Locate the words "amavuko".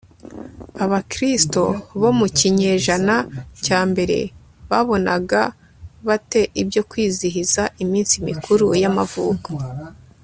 8.91-9.51